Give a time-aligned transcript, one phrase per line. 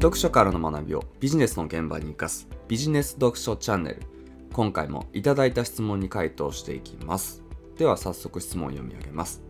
[0.00, 4.00] 読書からの学びをビジネスの現場に生かすビジネス読書チャンネル。
[4.50, 7.42] 今回もいただいた質問に回答していきます。
[7.76, 9.42] では早速質問を読み上げます。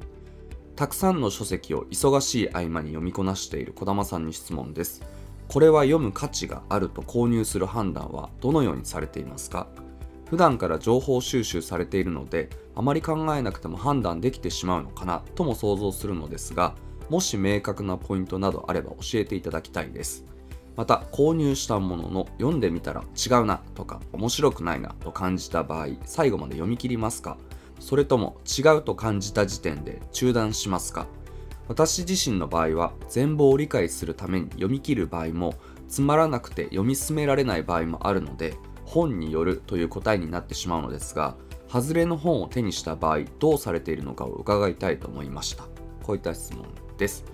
[0.74, 5.02] たくさんの書籍を忙しい合間に読みこなしている児玉さんに質問です。
[5.46, 9.68] これは読む価値があると購入する判断はどのようにされていますか？
[10.28, 15.22] 普段から情報収集されているのであまり考えなくても判断できてしまうのかな？
[15.36, 16.74] とも想像するのですが
[17.08, 20.24] もし明確なポイントなどあれば教えていただきたいです。
[20.80, 27.36] また購入したものの読んでみたら違うなとか面白くないなと感じた場合最後まで読み切りますか？
[27.78, 31.06] それとも違うと感じた時点で中断しますか？
[31.68, 35.52] 私自身の場合は全貌を理解するために読み切る場合も
[35.86, 38.54] つまらなくて読み進められない場合もあるので
[38.86, 41.36] 本によるという答えになってしまうのですが
[41.68, 45.64] 外れの本を手にした場合どうされているのかを伺いたいと思いました。
[46.02, 46.64] こういった質問
[46.96, 47.26] です。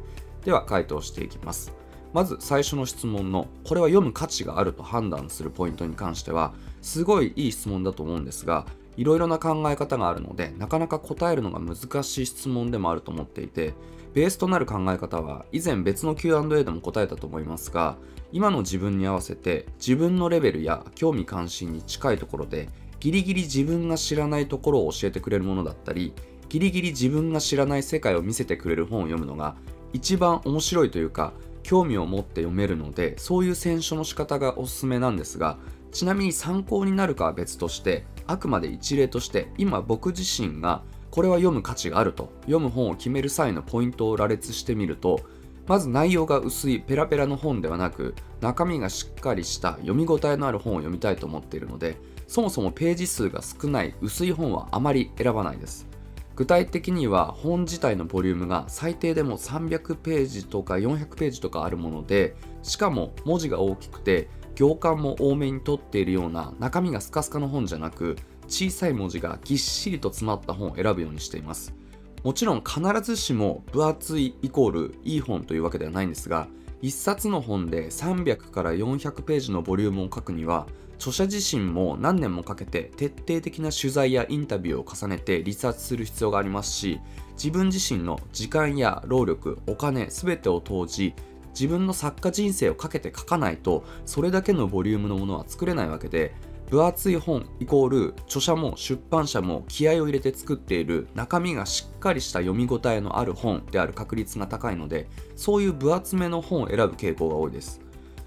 [0.44, 1.72] では回答していきます。
[2.16, 8.64] まず最初の質問のこれは読む価値があると判断するポイントに関してはすごいいい質問だと思うんですが
[8.96, 13.74] いろいろな考え方があるのでなかなか答えるのが難しい質問でもあると思っていて
[14.14, 17.98] ベースとなる考え方は以前別の Q&A でも答えたと思いますが
[18.32, 26.14] 今の自分に合わせて自分のレベルや興味関心に近いところでギリギリ自分が知らないところを教えてくれるものだったり
[26.48, 29.54] ギリギリ自分が知らない世界を見せてくれる本を読むのが
[29.92, 31.34] 一番面白いというか
[31.66, 35.58] 興味を持って読めるのでそういう選書の仕方がおすすめなんですが
[35.90, 45.22] ちなみに参考になるかは別としてあくまで一例として今僕自身がこれは読む価値があると読む本を決める際のポイントを羅列してみると
[45.66, 51.96] まず内容が薄いペラペラの本ではなく中身がしっかりした読み応えのある本を読みたいと思っているので
[52.28, 55.95] そもそもページ数が少ない薄い本はあまり選ばないです。
[56.36, 68.16] 具体的には本自体のボリュームが最低でも300ページとか400ページとかあるものでしかも文字が大きくて行間も多めに取っているような中身がスカスカの本じゃなく
[68.48, 71.74] 小さい文字がぎっしりと詰まった本を選ぶようにしています。
[72.22, 76.48] もちろん必ずしも分厚いイコールいい本というわけではないんですが
[76.82, 80.66] 1冊の本で300から400ページのボリュームを書くには
[80.98, 87.00] 著者自身も何年もかけて徹底的な取材やインタビューを重ねてリサーチする必要がありますし
[87.34, 91.14] 自分自身の時間や労力お金全てを投じ
[91.50, 96.34] 自分の作家人生をかけて書かないとそれだけのボリュームのものは作れないわけで
[96.70, 107.85] 分厚い本イコール著者も出版社も気合を入れて作っている中身がしっかりした読み応えのある本である確率が高いのでそういう分厚めの本を選ぶ傾向が多いです。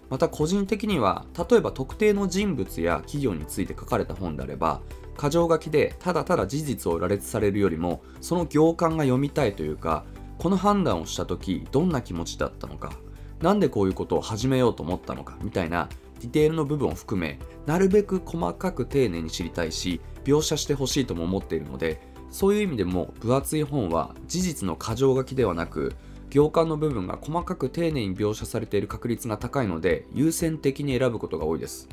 [0.09, 4.81] また個人的には例えば特定の人物や企業について書かれた本であれば
[5.19, 10.05] 箇条書きでただただ事実を羅列されるよりもその行間が読みたいというか
[10.37, 12.93] この判断をした時どんな気持ちだったのか
[13.41, 15.89] 何でこういうことを始めようと思ったのかみたいな
[16.21, 25.95] ディテールの部分を含めなるべく細かく丁寧に知りたいし描写してほしいとも思っているのでそういう意味でも分厚い本は事実の箇条書きではなく
[26.29, 31.89] 行間の部分が細かく丁寧に描写されている確率が高いので優先的に選ぶことが多いです。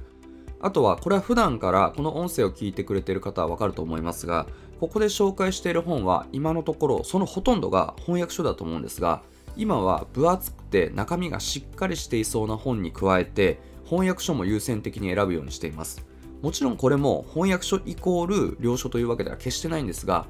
[0.60, 4.46] あとはこれは普段からこの音声を聞いてくれている方はわかると思いますが
[4.80, 9.22] ここで紹介している本は今のところそのほとんどが翻訳書だと思うんですが
[9.56, 16.04] 今は分厚くて中身がしっかりしていそうな本に加えて翻訳書も優先的に選ぶようにしています。
[16.42, 20.26] もちろんこれも翻訳書イコール領書というわけでは決してないんですが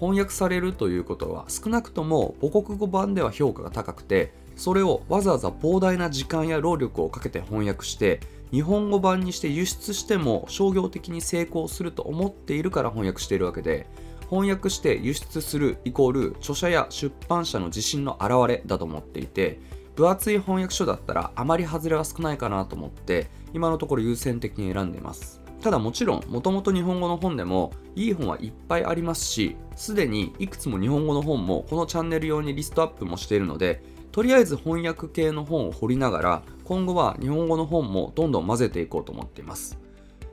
[0.00, 13.86] 翻訳されるということは少なくとも母国語版では評価が高くてそれをわざわざ膨大な時間や労力をかけて翻訳して日本語版にして輸出しても商業的に成功すると思っているから翻訳しているわけで
[14.30, 19.60] 翻訳して輸出するイコール著者や出版社の自信の表れだと思っていて
[19.96, 25.39] 分厚い翻訳書だったらあまり外れは少ないかなと思って今のところ優先的に選んでいます。
[25.60, 33.82] ただもちろんもともと日本語の本でもいい本はいっぱいありますしすでにいくつも日本語の本もこのチャンネル用にリストアップもしているので
[34.12, 39.78] とりあえず翻訳系の本を掘りながら今後は日本語の本もどんどん混ぜていこうと思っています。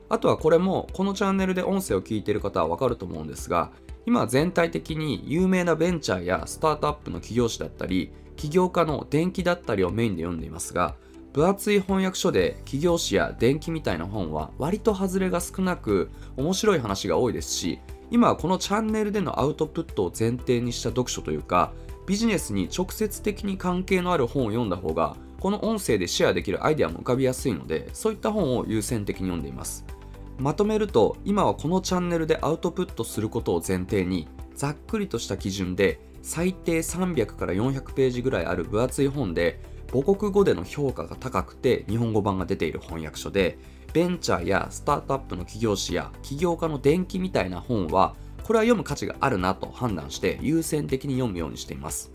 [0.09, 3.71] あとはこれもこのチャンネルで音声を聞いている方はわかると思うんですが
[4.05, 10.95] 今全体的に有名なベンチャーやスタートアップの起業誌だったり起業家の伝記だったりをメインで読んでいますが
[11.37, 17.79] 分厚い翻訳書で起業誌や伝記みたいな本は割と外れが少なく面白い話が多いですし
[18.09, 21.73] 今はこのチャンネルでのアウトプットを前提にした読書というか
[22.07, 29.85] ビジネスに直接的に関係のある本を読んだ方がこの音声でシェアできるアイデアも浮かびやすいのでそういった本を優先的に読んでいます。
[30.39, 43.57] まとめると今はこのチャンネルでアウトプットすることを前提にざっくりとした基準で最低300から400ページぐらいある分厚い本で母国語での評価が高くて日本語版が出ている翻訳書で
[43.93, 52.11] ベンチャーやスタートアップの起業誌や起業家の伝記みたいな本はこれは読む価値があるなと判断して優先的に読むようにしています。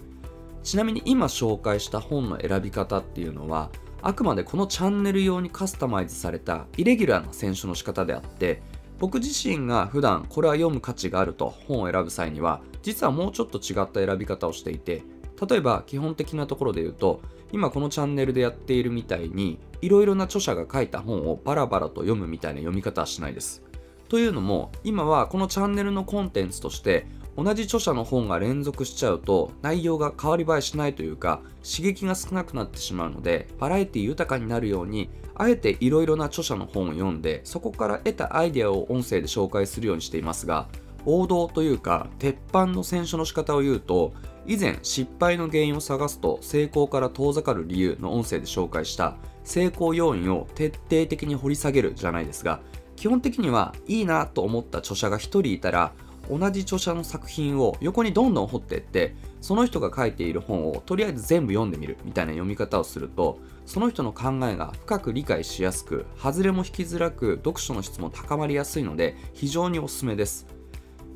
[0.62, 3.70] ちなみに今紹介した本の選び方っていうのは
[4.00, 8.62] あくまでこのチャンネル用にカスタマイズされたイレギュラーな選書の仕方であって
[8.98, 15.02] 僕自身が普段これは読む価値があると本を選ぶ際には実はもうちょっと違った選び方をしていて
[15.48, 17.20] 例えば基本的なところで言うと
[17.52, 23.62] 今このチャンネルでやっているみたいにいろいろな著者が書いた本をバラバラと読むみたいな読み方はしないです。
[24.08, 27.06] というのも今はこのチャンネルのコンテンツとして
[27.36, 40.68] 同じ著者の本が連続しちゃうと内容が変わり映えしないというか刺激が少なくなってしまうのでバラエティ豊かになるようにあえていろいろな著者の本を読んでそこから得たアイデアを音声で紹介するようにしていますが
[41.04, 44.12] 王道というか鉄板の選書の仕方を言うと
[44.46, 52.60] 以前失敗の原因を探すと成功から遠ざかる理由の音声で紹介した成功要因を徹底的に掘り下げるじゃないですが
[52.96, 55.92] 基本的にはいいなと思った著者が1人いたら
[56.30, 70.61] 同じ著者の作品を横にどんどん掘っていってその人が書いている本をとりあえず全部読んでみるみたいな読み方をするとその人の考えが深く理解しやすく外れも引きづらく読書の質も高まりやすいので非常におすすめです。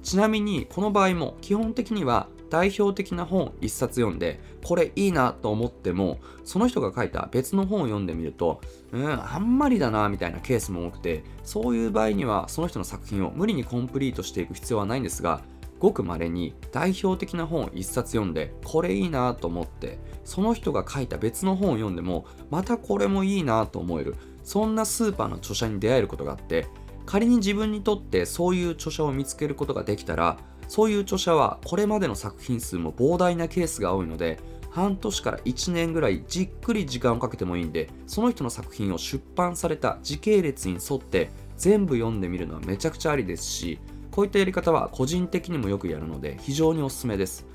[0.06, 8.60] ちなみにこの場合も基本的には代表的な本1冊読んでこれいいなと思ってもその人が書いた別の本を読んでみると
[8.92, 15.42] うんあんまりだなみたいなケースも多くてそういう場合にはその人の作品を無理にコンプリートしていく必要はないんですが
[15.80, 24.14] ごくまれに代表的な本を1冊読んでこれいいなと思ってその人が書いた別の本を読んでもまたこれもいいなと思える
[24.44, 26.68] そんなスーパーの著者に出会えることがあって
[27.06, 30.38] 仮に自分にとってそういう著者を見つけることができたら
[30.68, 34.38] そういう著者はこれまでの作品数も膨大なケースが多いので
[34.70, 43.78] 半年から1年ぐらいじっくり時間をかけてもいいんでその人の作品を出版された時系列に沿って全部読んでみるのはめちゃくちゃありですし
[44.10, 47.46] こういったやり方は個人的にもよくやるので非常におすすめです。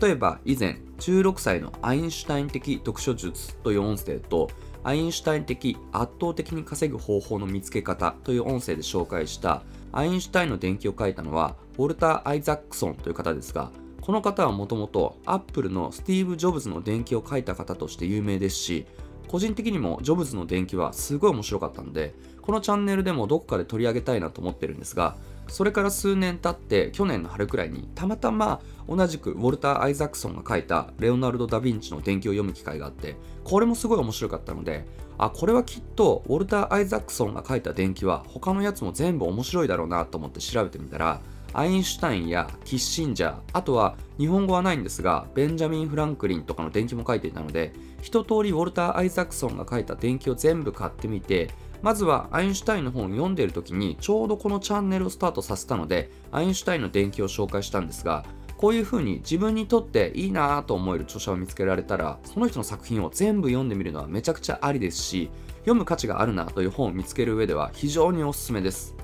[0.00, 4.48] 例えば以前16歳のアインシュタイン的読書術という音声と
[4.84, 9.62] アインシュタイン的圧倒的に稼ぐ方法の見つけ方という音声で紹介した
[9.92, 13.70] アインシュタインの伝記を書いたのはウォルター・アイザックソンという方ですが
[14.00, 18.86] この方はもともとアップルのスティーブ・ジョブズの伝記を書いた方として有名ですし
[19.28, 25.16] 個人的にもジョブズの伝記はすごい面白かったのでこのチャンネルでもどこかで取り上げたいなと思ってるんですが
[25.52, 34.86] それから数年経って去年の春くらいにたまたま同じくウォルター・アイザクソンが書いたレオナルド・ダ・ヴィンチの伝記を読む機会があってこれもすごい面白かったので
[35.18, 41.20] あこれはきっとウォルター・アイザクソンが書いた伝記は他のやつも全部面白いだろうなと思って調べてみたら
[41.52, 51.50] アインシュタインやキッシンジャーあとは日本語はないんですがベンジャミン・フランクリンとかの伝記も書いていたので一通りウォルター・アイザクソンが書いた伝記を全部買ってみて
[51.82, 58.24] まずはアインシュタインの本を読んでいる時にちょうどこのチャンネルをスタートさせたのでアインシュタインの伝記を紹介したんですが
[58.56, 65.30] こういう風に自分にとっていいなぁと思える著者を見つけられたらその人の作品を全部読んでみるのはめちゃくちゃありですし
[65.60, 68.94] 読む価値があるなという本を見つける上では非常におすすめです。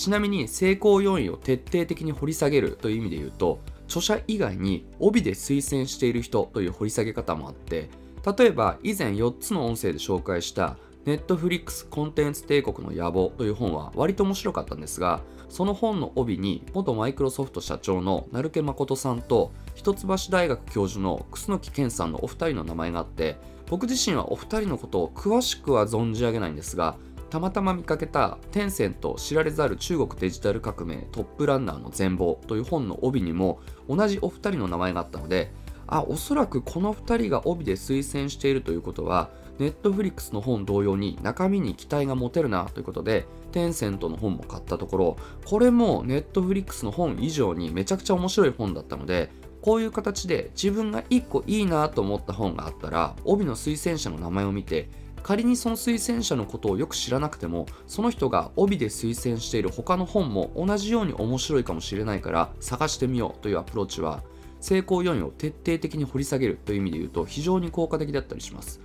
[0.00, 7.90] ちなみに成功要因を徹底的に掘り下げるという意味で言うと著者以外に帯で推薦している人という掘り下げ方もあって
[8.38, 10.78] 例えば以前4つの音声で紹介した
[11.10, 26.94] ネットフリックスコンテンツ帝国の野望という本は割と面白かったんですがその本の帯に元マイクロソフト社長の成毛誠さんと一橋大学教授の楠木健さんのお二人の名前があって僕自身はお二人のことを詳しくは存じ上げないんですが
[27.28, 35.50] たまたま見かけたテンセント知られざる中国デジタル革命トップランナーの全貌という本の帯にも同じお二人の名前があったので
[35.88, 49.28] あおそらくこの2人が帯で推薦しているということはネットフリックスの本同様に中身に期待が持てるなということでテンセントの本も買ったところこれもネットフリックスの本以上にめちゃくちゃ面白い本だったので
[49.60, 54.88] こういう形で自分が1個いいなと思った本があったら帯の推薦者の名前を見て
[55.22, 64.22] 仮にその推薦者のことをよく知らなくてもその人が帯で推薦している他の本も同じように面白いかもしれないから探してみようというアプローチは
[64.62, 68.80] 成功要因を徹底的に掘り下げるという意味で言うと非常に効果的だったりします。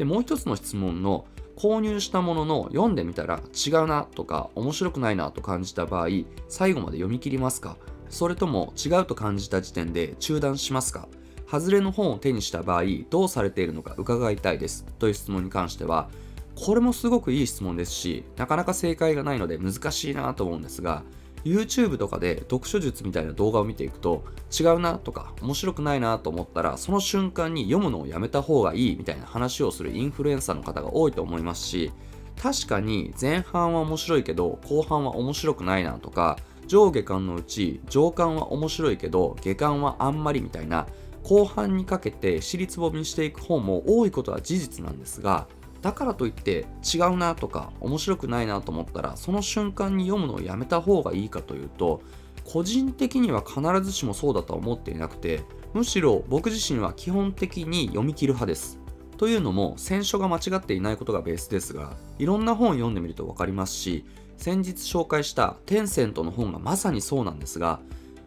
[0.00, 1.26] で、もう一つの質問の
[1.58, 6.08] 購入したものの読んでみたら違うなとか面白くないなと感じた場合、
[6.48, 7.76] 最後まで読み切りますか？
[8.08, 11.06] それとも違うと感じた時点で中断しますか？
[11.46, 14.86] 外れの本を手にした場合どうされているのか伺いたいです。
[14.98, 16.08] という質問に関しては
[16.54, 21.02] これもすごくいい質問ですしなかなか正解がないので難しいなと思うんですが
[21.44, 24.24] YouTube とかで読書術みたいな動画を見ていくと
[24.58, 31.92] 違うなとか面白くないなと思ったらその瞬間に読むのをやめた方がいいみたいな話をするインフルエンサーの方が多いと思いますし
[32.40, 40.86] 確かに前半は面白いけど後半は面白くないなとか上下巻のうち上巻は面白いけど下巻はあんまりみたいな
[41.22, 45.48] 後半にかけて尻つぼみしていく本も多いことは事実なんですが
[45.82, 52.02] だからといって違うなとか面白くないなと思ったらその瞬間に読むのをやめた方がいいかというと
[52.44, 58.80] 個人的には必ずしもそうだとは思っていなくてむしろ僕自身は基本的に読み切る派です。
[59.16, 64.06] というのも選書が間違っていないことがベースですがいろんな本を読んでみると分かりますし
[64.38, 67.80] 先日紹介したテンセントの本がまさにそうなんですが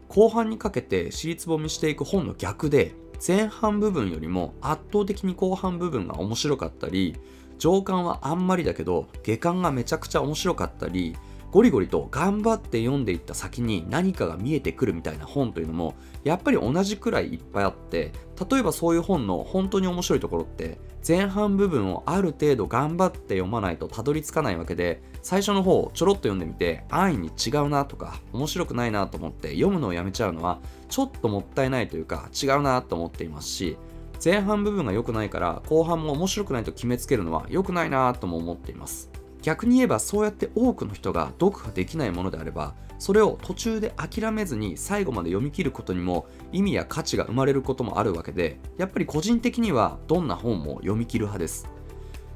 [0.07, 2.93] 後半にかけて尻つぼみしていく本の逆で
[3.25, 7.15] 前半部分よりも圧倒的に後半部分が面白かったり
[7.63, 11.15] 上巻はあんまりだけど下巻がめちゃくちゃ面白かったり
[11.49, 15.93] ゴリゴリと頑張って読んでいった先に何かが見えてくるみたいな本というのも
[16.25, 18.11] やっぱり同じくらいいっぱいあって
[18.51, 20.77] 例えばそういう本の本当に面白いところって
[21.07, 33.77] 前半部分をある程度頑張って読まないとたどり着かないわけで最初の方をちょろっと読んでみて安易に違うなとか面白くないなと思って読むのをやめちゃうのはちょっともったいないというか違うなと思っていますし
[34.23, 39.09] 前半部分が良くないから後半も面白くないと決めつけるのは良くないなとも思っています。
[39.41, 51.67] 逆に言えばそうやって多くの人が読破できないものであればそれを途中で諦めずに最後まで読み切ることにも意味や価値が生まれることもあるわけでやっぱり個人的にはどんな本も読み切る派です。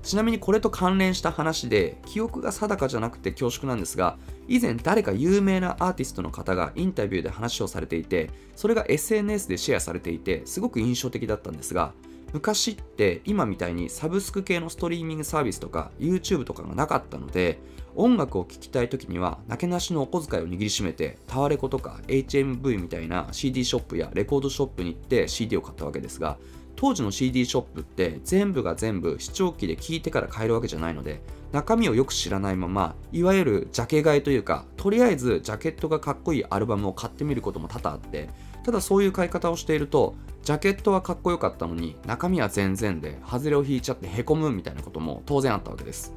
[0.08, 11.92] ちなみにこれと関連した話で記憶が定かじゃなくて恐縮なんですが以前誰か有名なアーティストの方がインタビューで話をされていてそれが SNS でシェアされていてすごく印象的だったんですが
[12.32, 17.60] 昔って今みたいにサブスク系のストリーミングサービスとか YouTube とかがなかったので
[17.94, 26.38] 音楽を聴きたい時にはなけなしのお小遣いを握りしめてタワレコとか HMV みたいな CD ショップやレコードショップに行って CD を買ったわけですが
[26.78, 38.30] 当時の CD ショップって全部が全部視聴器で聴いてから買えるわけじゃないので中身をよく知らないままいわゆるジャケ買いというかとりあえずジャケットがかっこいいアルバムを買ってみることも多々あって
[38.64, 46.14] ただそういう買い方をしているとジャケットはかっこよかったのに中身は全然で外れを引いちゃってへこむみたいなことも当然あったわけです。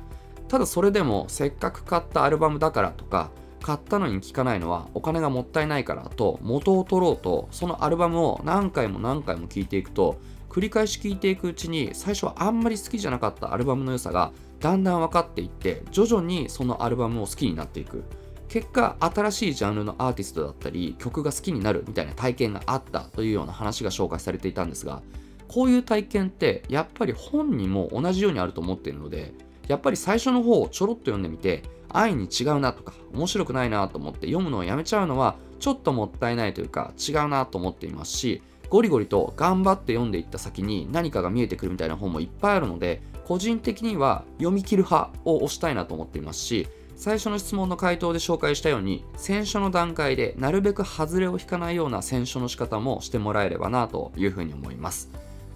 [0.50, 3.30] ただそれでもせっかく買ったアルバムだからとか
[3.62, 10.18] 買ったのに聴かないのはお金がもったいないからと元を取ろうとそのアルバムを何回も何回も聴いていくと
[10.50, 18.04] 繰り返し聴いていくうちに最初はあんまり好きじゃなかったアルバムの良さがだんだん分かっていって徐々にそのアルバムを好きになっていく。
[18.48, 25.02] 結果新しいジャンルのアーティストだったり曲が好きになるみたいな体験があったというような話が紹介されていたんですが
[25.46, 29.34] こういう体験ってやっぱり本にも同じようにあると思っているので
[29.68, 55.10] やっぱり最初の方をちょろっと読んでみて愛に違うなとか面白くないなと思って読むのをやめちゃうのはちょっともったいないというか違うなと思っていますしゴリゴリと頑張って読んでいった先に何かが見えてくるみたいな本もいっぱいあるので個人的には読み切る派を推したいなと思っていますし最初の質問の回答で紹介したように選書の段階でなるべく外れを引かないような選書の仕方もしてもらえればなというふうに思います。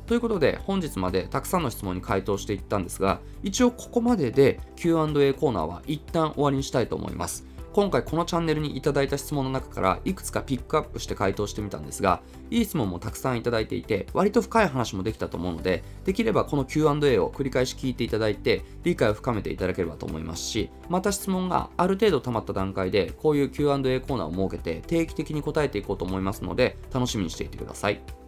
[0.06, 7.46] ということで本日までたくさんの質問に回答していったんですが一応ここまでで Q&A コーナーは一旦終わりにしたいと思います。
[7.74, 28.23] 今回このチャンネルにいただいた質問の中からいくつかピックアップして回答してみたんですがいい質問もたくさんいただいていて割と深い話もできたと思うのでできればこの Q&A を繰り返し聞いていただいて理解を深めていただければと思いますしまた質問がある程度溜まった段階でこういう Q&A コーナーを設けて定期的に答えていこうと思いますので楽しみにしていてください。